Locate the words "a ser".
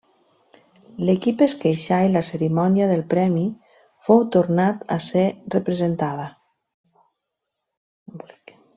4.99-5.29